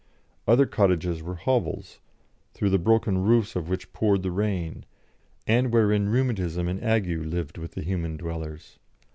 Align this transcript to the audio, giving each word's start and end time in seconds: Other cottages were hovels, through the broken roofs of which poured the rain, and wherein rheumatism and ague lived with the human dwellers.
Other 0.47 0.65
cottages 0.65 1.21
were 1.21 1.35
hovels, 1.35 1.99
through 2.55 2.71
the 2.71 2.79
broken 2.79 3.19
roofs 3.19 3.55
of 3.55 3.69
which 3.69 3.93
poured 3.93 4.23
the 4.23 4.31
rain, 4.31 4.83
and 5.45 5.71
wherein 5.71 6.09
rheumatism 6.09 6.67
and 6.67 6.83
ague 6.83 7.05
lived 7.07 7.59
with 7.59 7.73
the 7.73 7.83
human 7.83 8.17
dwellers. 8.17 8.79